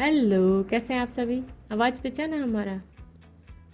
Hello, 0.00 0.62
कैसे 0.62 0.94
हैं 0.94 1.00
आप 1.00 1.08
सभी? 1.08 1.42
आवाज़ 1.72 2.00
पहचाना 2.00 2.42
हमारा? 2.42 2.82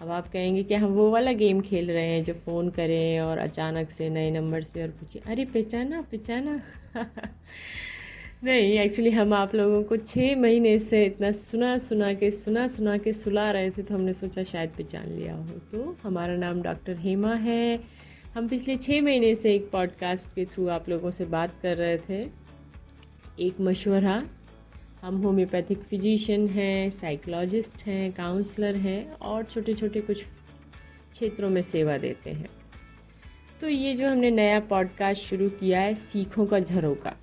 अब 0.02 0.10
आप 0.10 0.28
कहेंगे 0.28 0.62
कि 0.62 0.74
हम 0.74 0.92
वो 0.92 1.10
वाला 1.10 1.32
गेम 1.32 1.60
खेल 1.60 1.90
रहे 1.90 2.06
हैं 2.06 2.24
जो 2.24 2.34
फ़ोन 2.34 2.70
करें 2.70 3.20
और 3.20 3.38
अचानक 3.38 3.90
से 3.90 4.08
नए 4.10 4.30
नंबर 4.30 4.62
से 4.62 4.82
और 4.82 4.88
पूछे, 4.88 5.20
अरे 5.26 5.44
पहचाना 5.44 6.02
पहचाना? 6.02 6.62
नहीं 8.44 8.78
एक्चुअली 8.78 9.10
हम 9.10 9.34
आप 9.34 9.54
लोगों 9.54 9.82
को 9.82 9.96
छः 9.96 10.36
महीने 10.36 10.78
से 10.78 11.04
इतना 11.04 11.32
सुना 11.32 11.78
सुना 11.78 12.14
के, 12.14 12.30
सुना 12.30 12.68
सुना 12.68 12.98
के 12.98 13.12
सुला 13.12 13.50
रहे 13.50 13.70
थे 13.70 13.82
तो 13.82 13.94
हमने 13.94 14.14
सोचा 14.14 14.42
शायद 14.42 14.70
पहचान 14.70 15.08
लिया 15.08 15.34
हो। 15.36 15.48
तो 15.48 15.96
हमारा 16.02 16.36
नाम 16.36 16.62
डॉक्टर 16.62 16.96
हेमा 16.96 17.34
है। 17.34 17.80
हम 18.34 18.48
पिछले 18.48 18.76
छः 18.76 19.02
महीने 19.02 19.34
से 19.34 19.54
एक 19.54 19.70
पॉडकास्ट 19.70 20.34
के 20.34 20.44
थ्रू 20.44 20.68
आप 20.68 20.88
लोगों 20.88 21.10
से 21.10 21.24
बात 21.24 21.54
कर 21.62 21.76
रहे 21.76 21.98
थे। 21.98 22.28
एक 23.40 23.60
मशवरा 23.60 24.22
हम 25.04 25.16
होम्योपैथिक 25.16 25.78
फिजिशियन 25.78 26.48
हैं, 26.48 26.90
साइकोलॉजिस्ट 26.90 27.82
हैं, 27.82 28.12
काउंसलर 28.12 28.76
हैं 28.76 29.12
और 29.12 29.44
छोटे 29.44 29.74
छोटे 29.74 30.00
कुछ 30.00 30.24
क्षेत्रों 31.10 31.48
में 31.48 31.62
सेवा 31.62 31.98
देते 31.98 32.30
हैं। 32.30 32.48
तो 33.60 33.68
ये 33.68 33.94
जो 33.94 34.08
हमने 34.08 34.30
नया 34.30 34.60
पॉडकास्ट 34.60 35.22
शुरू 35.22 35.48
किया 35.48 35.80
है, 35.80 35.94
सीखों 35.94 36.46
का 36.46 36.60
झरोका 36.60 37.16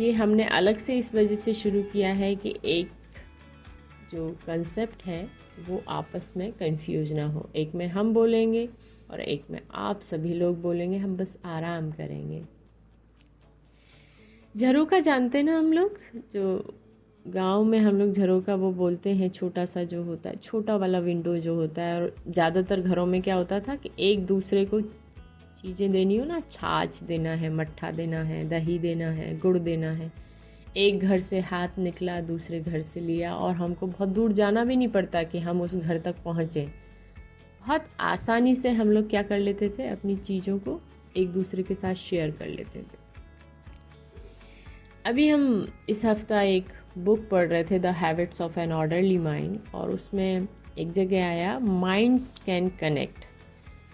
ये 0.00 0.12
हमने 0.12 0.44
अलग 0.44 0.78
से 0.78 0.98
इस 0.98 1.14
वजह 1.14 1.34
से 1.34 1.54
शुरू 1.54 1.82
किया 1.82 2.12
है 2.12 2.34
कि 2.36 2.56
एक 2.64 2.90
जो 4.12 4.36
कंसेप्ट 4.46 5.02
है, 5.02 5.28
वो 5.68 5.82
आपस 5.88 6.32
में 6.36 6.52
कंफ्यूज 6.52 7.12
ना 7.12 7.26
हो। 7.26 7.50
एक 7.56 7.74
में 7.74 7.86
हम 7.86 8.14
बोलेंगे 8.14 8.68
और 9.10 9.20
एक 9.20 9.44
में 9.50 9.60
आप 9.74 10.00
सभी 10.00 10.34
लोग 10.34 10.62
बोलेंगे, 10.62 10.98
हम 10.98 11.16
बस 11.16 11.38
आराम 11.44 11.92
करेंगे। 11.92 12.42
झरोका 14.56 14.98
जानते 15.00 15.42
ना 15.42 15.58
हम 15.58 15.72
लोग? 15.72 15.98
जो 16.32 16.74
गाँव 17.26 17.62
में 17.64 17.78
हम 17.78 17.98
लोग 17.98 18.12
झरोका 18.12 18.54
वो 18.54 18.70
बोलते 18.72 19.10
हैं 19.10 19.28
छोटा 19.28 19.64
सा 19.66 19.82
जो 19.84 20.02
होता 20.02 20.30
है, 20.30 20.36
छोटा 20.36 20.76
वाला 20.76 20.98
विंडो 20.98 21.36
जो 21.36 21.54
होता 21.54 21.82
है। 21.82 22.00
और 22.02 22.14
ज़्यादातर 22.28 22.80
घरों 22.80 23.06
में 23.06 23.20
क्या 23.22 23.34
होता 23.34 23.58
था 23.60 23.74
कि 23.76 23.90
एक 24.00 24.24
दूसरे 24.26 24.64
को 24.64 24.80
चीज़ें 24.80 25.90
देनी 25.92 26.16
हो 26.16 26.24
ना, 26.24 26.40
छाछ 26.50 27.02
देना 27.02 27.30
है, 27.30 27.50
मट्ठा 27.50 27.90
देना 27.90 28.22
है, 28.22 28.42
दही 28.48 28.78
देना 28.78 29.10
है, 29.10 29.38
गुड़ 29.38 29.58
देना 29.58 29.90
है। 29.90 30.10
एक 30.76 31.00
घर 31.00 31.20
से 31.20 31.40
हाथ 31.40 31.78
निकला, 31.78 32.20
दूसरे 32.20 32.60
घर 32.60 32.82
से 32.82 33.00
लिया 33.00 33.34
और 33.34 33.54
हमको 33.54 33.86
बहुत 33.86 34.08
दूर 34.08 34.32
जाना 34.32 34.64
भी 34.64 34.76
नहीं 34.76 34.88
पड़ता 34.88 35.22
कि 35.22 35.38
हम 35.38 35.60
उस 35.60 35.74
घर 35.74 35.98
तक 35.98 36.22
पहुँचें। 36.24 36.66
बहुत 36.66 37.84
आसानी 38.00 38.54
से 38.54 38.70
हम 38.70 38.90
लोग 38.90 39.08
क्या 39.10 39.22
कर 39.22 39.38
लेते 39.38 39.68
थे, 39.68 39.88
अपनी 39.88 40.16
चीज़ों 40.16 40.58
को 40.58 40.80
एक 41.16 41.32
दूसरे 41.32 41.62
के 41.62 41.74
साथ 41.74 41.94
शेयर 41.94 42.30
कर 42.30 42.46
लेते 42.46 42.78
थे। 42.78 43.04
अभी 45.06 45.28
हम 45.28 45.66
इस 45.88 46.04
हफ़्ता 46.04 46.40
एक 46.42 46.68
बुक 46.98 47.28
पढ़ 47.28 47.46
रहे 47.48 47.64
थे 47.64 47.78
the 47.78 47.86
habits 47.86 48.40
of 48.40 48.58
an 48.60 48.72
orderly 48.72 49.18
mind 49.18 49.58
और 49.74 49.90
उसमें 49.90 50.46
एक 50.78 50.92
जगह 50.92 51.26
आया 51.26 51.58
माइंड्स 51.58 52.38
कैन 52.46 52.68
कनेक्ट 52.80 53.24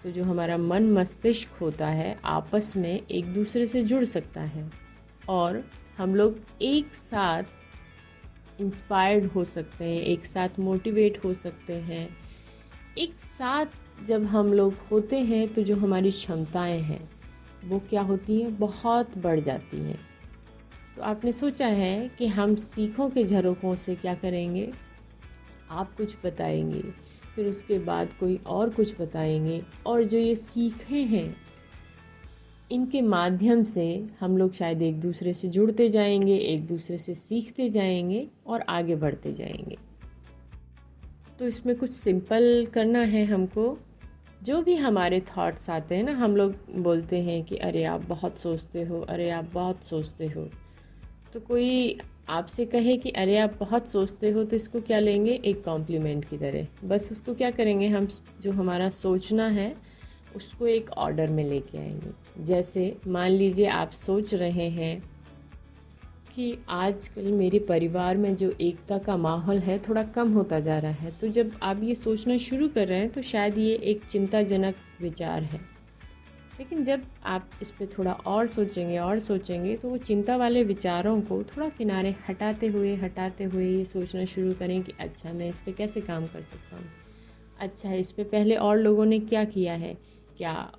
तो 0.03 0.11
जो 0.11 0.23
हमारा 0.23 0.57
मन 0.57 0.89
मस्तिष्क 0.91 1.49
होता 1.61 1.87
है, 1.87 2.17
आपस 2.25 2.73
में 2.75 2.99
एक 3.01 3.25
दूसरे 3.33 3.67
से 3.67 3.83
जुड़ 3.83 4.03
सकता 4.05 4.41
है, 4.41 4.69
और 5.29 5.63
हम 5.97 6.15
लोग 6.15 6.39
एक 6.61 6.95
साथ 6.95 7.43
इंस्पायर्ड 8.61 9.25
हो 9.25 9.43
सकते 9.45 9.85
हैं, 9.85 10.01
एक 10.01 10.25
साथ 10.25 10.59
मोटिवेट 10.59 11.23
हो 11.25 11.33
सकते 11.33 11.73
हैं। 11.73 12.07
एक 12.97 13.13
साथ 13.19 13.65
जब 14.05 14.23
हम 14.23 14.51
लोग 14.53 14.73
होते 14.91 15.19
हैं 15.21 15.47
तो 15.53 15.63
जो 15.63 15.75
हमारी 15.75 16.11
क्षमताएँ 16.11 16.79
हैं, 16.79 16.99
वो 17.65 17.79
क्या 17.89 18.01
होती 18.01 18.41
हैं? 18.41 18.57
बहुत 18.59 19.17
बढ़ 19.17 19.39
जाती 19.39 19.77
हैं। 19.77 19.99
तो 20.97 21.03
आपने 21.03 21.31
सोचा 21.31 21.67
है 21.67 22.09
कि 22.09 22.27
हम 22.27 22.55
सीखों 22.55 23.09
के 23.09 23.23
झरोकों 23.23 23.75
से 23.75 23.95
क्या 23.95 24.13
करेंगे? 24.13 24.71
आप 25.69 25.95
कुछ 25.95 26.15
बताएँगे, 26.25 26.81
फिर 27.35 27.45
उसके 27.47 27.79
बाद 27.79 28.09
कोई 28.19 28.39
और 28.47 28.69
कुछ 28.69 29.01
बताएँगे, 29.01 29.63
और 29.85 30.03
जो 30.03 30.17
ये 30.17 30.35
सीखे 30.35 30.95
हैं, 30.95 31.35
इनके 32.71 33.01
माध्यम 33.01 33.63
से 33.63 34.05
हम 34.19 34.37
लोग 34.37 34.53
शायद 34.53 34.81
एक 34.81 35.01
दूसरे 35.01 35.33
से 35.33 35.47
जुड़ते 35.47 35.89
जाएँगे, 35.89 36.37
एक 36.37 36.67
दूसरे 36.67 36.97
से 36.97 37.15
सीखते 37.15 37.69
जाएँगे 37.69 38.27
और 38.47 38.61
आगे 38.61 38.95
बढ़ते 38.95 39.33
जाएँगे। 39.33 39.77
तो 41.39 41.47
इसमें 41.47 41.75
कुछ 41.75 41.91
सिंपल 41.91 42.67
करना 42.73 42.99
है 42.99 43.25
हमको। 43.25 43.79
जो 44.43 44.61
भी 44.61 44.75
हमारे 44.75 45.21
थॉट्स 45.21 45.69
आते 45.69 45.95
हैं 45.95 46.03
ना, 46.03 46.11
हम 46.11 46.35
लोग 46.35 46.55
बोलते 46.69 47.21
हैं 47.21 47.43
कि, 47.43 47.55
अरे, 47.55 47.83
आप 47.83 48.05
बहुत 48.05 48.39
सोचते 48.39 48.83
हो, 48.83 49.01
अरे, 49.01 49.29
आप 49.29 49.49
बहुत 49.53 49.83
सोचते 49.83 50.27
हो। 50.27 50.49
तो 51.33 51.39
कोई 51.39 51.97
आपसे 52.29 52.65
कहे 52.65 52.97
कि, 52.97 53.09
अरे, 53.09 53.37
आप 53.37 53.53
बहुत 53.59 53.89
सोचते 53.89 54.29
हो 54.29 54.43
तो 54.43 54.55
इसको 54.55 54.81
क्या 54.81 54.99
लेंगे? 54.99 55.41
एक 55.45 55.63
कॉम्प्लीमेंट 55.63 56.25
की 56.25 56.37
तरह। 56.37 56.87
बस 56.87 57.09
उसको 57.11 57.33
क्या 57.33 57.51
करेंगे 57.51 57.87
हम, 57.87 58.07
जो 58.41 58.51
हमारा 58.51 58.89
सोचना 58.89 59.47
है, 59.47 59.75
उसको 60.35 60.67
एक 60.67 60.89
ऑर्डर 60.89 61.27
में 61.27 61.49
लेके 61.49 61.77
आएँगे। 61.77 62.43
जैसे, 62.43 62.97
मान 63.07 63.31
लीजिए 63.31 63.67
आप 63.67 63.91
सोच 63.91 64.33
रहे 64.33 64.69
हैं 64.69 65.03
कि 66.35 66.57
आजकल 66.69 67.31
मेरे 67.31 67.59
परिवार 67.59 68.17
में 68.17 68.35
जो 68.35 68.53
एकता 68.61 68.97
का 68.97 69.17
माहौल 69.17 69.57
है, 69.57 69.79
थोड़ा 69.79 70.03
कम 70.03 70.33
होता 70.33 70.59
जा 70.59 70.79
रहा 70.79 70.91
है। 70.91 71.11
तो 71.21 71.27
जब 71.27 71.51
आप 71.63 71.83
ये 71.83 71.95
सोचना 71.95 72.37
शुरू 72.37 72.67
कर 72.67 72.87
रहे 72.87 72.99
हैं 72.99 73.09
तो 73.09 73.21
शायद 73.21 73.57
ये 73.57 73.75
एक 73.75 74.01
चिंताजनक 74.11 74.75
विचार 75.01 75.43
है। 75.43 75.72
लेकिन 76.59 76.83
जब 76.83 77.01
आप 77.23 77.49
इस 77.61 77.69
पर 77.69 77.85
थोड़ा 77.85 78.13
और 78.13 78.47
सोचेंगे 78.47 78.97
और 78.97 79.19
सोचेंगे 79.19 79.75
तो 79.75 79.89
वो 79.89 79.97
चिंता 79.97 80.35
वाले 80.35 80.63
विचारों 80.63 81.21
को 81.21 81.43
थोड़ा 81.43 81.69
किनारे 81.69 82.15
हटाते 82.29 82.67
हुए 82.67 82.95
हटाते 82.95 83.43
हुए 83.43 83.77
ये 83.77 83.85
सोचना 83.85 84.25
शुरू 84.25 84.53
करें 84.53 84.83
कि 84.83 84.93
अच्छा 84.99 85.33
मैं 85.33 85.49
इस 85.49 85.59
पर 85.59 85.71
कैसे 85.71 86.01
काम 86.01 86.25
कर 86.25 86.41
सकता 86.41 86.75
हूँ? 86.75 86.85
अच्छा 87.59 87.93
इस 87.93 88.11
पर 88.11 88.23
पहले 88.23 88.55
और 88.55 88.77
लोगों 88.77 89.05
ने 89.05 89.19
क्या 89.19 89.43
किया 89.43 89.73
है? 89.73 89.97
क्या 90.37 90.71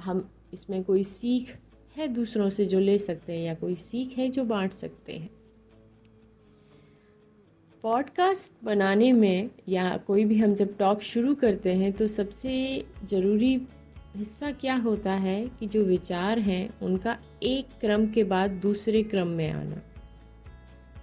हम 0.00 0.30
इसमें 0.52 0.84
कोई 0.84 1.04
सीख 1.04 1.56
है 1.96 2.08
दूसरों 2.08 2.50
से 2.50 2.66
जो 2.66 2.78
ले 2.78 2.98
सकते 2.98 3.32
हैं 3.32 3.44
या 3.44 3.54
कोई 3.54 3.74
सीख 3.74 4.18
है 4.18 4.28
जो 4.30 4.44
बांट 4.44 4.72
सकते 4.72 5.12
हैं? 5.12 5.30
पॉडकास्ट 7.82 8.52
बनाने 8.64 9.12
में 9.12 9.50
या 9.68 9.96
कोई 9.96 10.24
भी 10.24 10.38
हम 10.38 10.54
जब 10.54 10.76
टॉक 10.76 11.02
शुरू 11.02 11.34
करते 11.34 11.74
हैं 11.74 11.92
तो 11.92 12.08
सबसे 12.08 12.84
ज़रूरी 13.04 13.66
हिस्सा 14.16 14.50
क्या 14.50 14.74
होता 14.76 15.12
है 15.12 15.46
कि 15.58 15.66
जो 15.66 15.82
विचार 15.84 16.38
हैं, 16.38 16.68
उनका 16.82 17.16
एक 17.42 17.68
क्रम 17.80 18.06
के 18.06 18.24
बाद 18.24 18.50
दूसरे 18.50 19.02
क्रम 19.02 19.28
में 19.28 19.50
आना। 19.50 19.80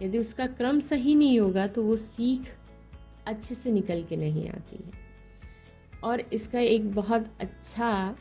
यदि 0.02 0.18
उसका 0.18 0.48
क्रम 0.48 0.80
सही 0.80 1.16
नहीं 1.16 1.40
होगा 1.40 1.68
तो 1.68 1.84
वो 1.84 1.98
सीख 1.98 2.52
अच्छे 3.28 3.56
से 3.56 3.72
निकल 3.72 4.04
के 4.04 4.16
नहीं 4.16 4.48
आती 4.50 4.78
है। 4.78 4.92
और 6.04 6.22
इसका 6.34 6.60
एक 6.60 6.92
बहुत 6.92 7.30
अच्छा 7.40 8.16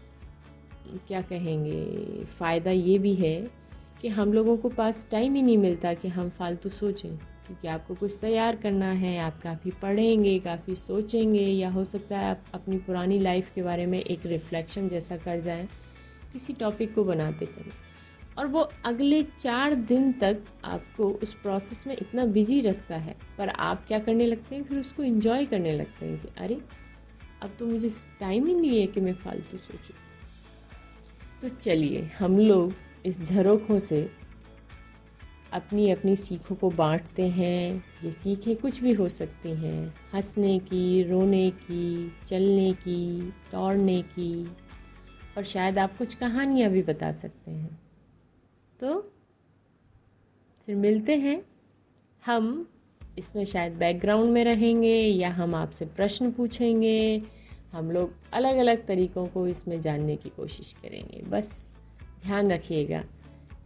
क्या 1.08 1.20
कहेंगे, 1.22 2.24
फ़ायदा 2.38 2.70
ये 2.70 2.98
भी 2.98 3.14
है 3.14 3.36
कि 4.02 4.08
हम 4.08 4.32
लोगों 4.32 4.56
को 4.56 4.68
पास 4.68 5.06
टाइम 5.10 5.34
ही 5.34 5.42
नहीं 5.42 5.58
मिलता 5.58 5.94
कि 5.94 6.08
हम 6.08 6.28
फालतू 6.30 6.68
सोचें। 6.68 7.18
क्योंकि 7.46 7.68
आपको 7.68 7.94
कुछ 7.94 8.18
तैयार 8.20 8.56
करना 8.56 8.92
है, 8.92 9.18
आप 9.18 9.42
काफ़ी 9.42 9.70
पढ़ेंगे, 9.70 10.38
काफ़ी 10.38 10.74
सोचेंगे, 10.74 11.46
या 11.46 11.70
हो 11.70 11.84
सकता 11.84 12.18
है 12.18 12.30
आप 12.30 12.44
अपनी 12.54 12.78
पुरानी 12.78 13.18
लाइफ 13.18 13.50
के 13.54 13.62
बारे 13.62 13.86
में 13.86 14.00
एक 14.00 14.26
रिफ्लेक्शन 14.26 14.88
जैसा 14.88 15.16
कर 15.16 15.40
जाएँ, 15.40 15.68
किसी 16.32 16.52
टॉपिक 16.52 16.94
को 16.94 17.04
बनाते 17.04 17.46
चलें। 17.46 17.72
और 18.38 18.46
वो 18.46 18.70
अगले 18.84 19.22
चार 19.22 19.74
दिन 19.74 20.12
तक 20.12 20.38
आपको 20.64 21.10
उस 21.10 21.34
प्रोसेस 21.34 21.86
में 21.86 21.96
इतना 22.00 22.24
बिज़ी 22.24 22.60
रखता 22.60 22.96
है, 22.96 23.16
पर 23.38 23.48
आप 23.48 23.86
क्या 23.86 23.98
करने 23.98 24.26
लगते 24.26 24.54
हैं? 24.54 24.62
फिर 24.64 24.78
उसको 24.78 25.02
इन्जॉय 25.02 25.46
करने 25.46 25.72
लगते 25.72 26.06
हैं 26.06 26.20
कि, 26.20 26.28
अरे, 26.38 26.60
अब 27.42 27.50
तो 27.58 27.66
मुझे 27.66 27.90
टाइम 28.20 28.46
ही 28.46 28.54
नहीं 28.54 28.80
है 28.80 28.86
कि 28.86 29.00
मैं 29.00 29.14
फालतू 29.14 29.58
सोचूं। 29.58 29.94
तो 31.42 31.56
चलिए, 31.56 32.10
हम 32.18 32.38
लोग 32.38 32.72
इस 33.06 33.22
झरोखों 33.22 33.80
से 33.80 34.10
अपनी 35.52 35.90
अपनी 35.90 36.16
सीखों 36.16 36.56
को 36.56 36.70
बांटते 36.70 37.28
हैं, 37.28 37.84
ये 38.04 38.12
सीखें 38.12 38.56
कुछ 38.56 38.80
भी 38.80 38.92
हो 38.92 39.08
सकती 39.08 39.50
हैं। 39.50 39.94
हंसने 40.14 40.58
की, 40.58 41.02
रोने 41.02 41.50
की, 41.50 42.12
चलने 42.26 42.72
की, 42.72 43.20
दौड़ने 43.22 44.02
की 44.02 44.44
और 45.36 45.44
शायद 45.44 45.78
आप 45.78 45.98
कुछ 45.98 46.14
कहानियाँ 46.14 46.70
भी 46.70 46.82
बता 46.82 47.12
सकते 47.12 47.50
हैं। 47.50 47.80
तो 48.80 49.12
फिर 50.66 50.76
मिलते 50.76 51.16
हैं। 51.16 51.42
हम 52.26 52.68
इसमें 53.18 53.44
शायद 53.44 53.72
बैकग्राउंड 53.72 54.30
में 54.30 54.44
रहेंगे 54.44 54.96
या 54.96 55.30
हम 55.30 55.54
आपसे 55.54 55.84
प्रश्न 55.84 56.30
पूछेंगे। 56.30 57.22
हम 57.72 57.90
लोग 57.90 58.10
अलग 58.32 58.56
अलग 58.56 58.86
तरीक़ों 58.86 59.26
को 59.26 59.46
इसमें 59.46 59.80
जानने 59.80 60.16
की 60.16 60.28
कोशिश 60.28 60.72
करेंगे। 60.72 61.22
बस 61.22 61.74
ध्यान 62.22 62.52
रखिएगा। 62.52 63.04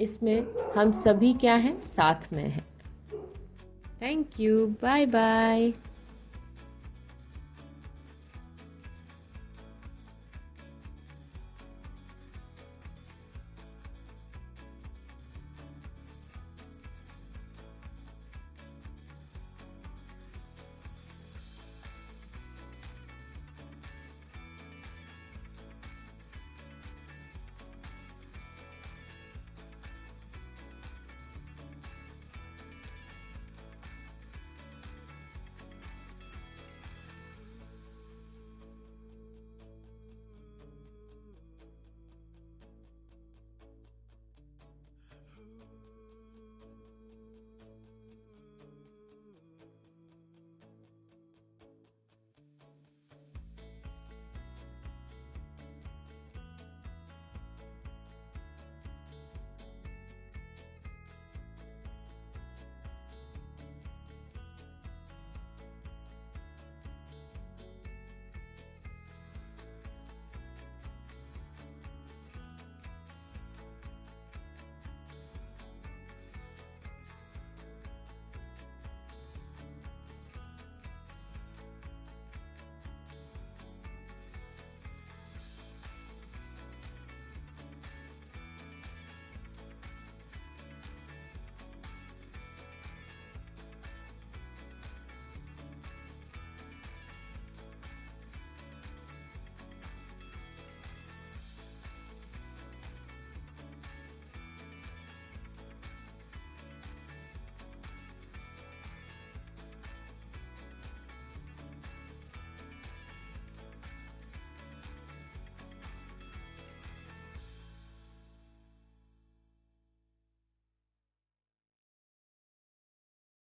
इसमें 0.01 0.47
हम 0.77 0.93
सभी 0.93 1.33
क्या 1.35 1.55
हैं? 1.55 1.81
साथ 1.81 2.33
में 2.33 2.49
हैं। 2.49 2.67
Thank 4.03 4.41
you 4.41 4.67
bye 4.67 5.07
bye 5.07 5.73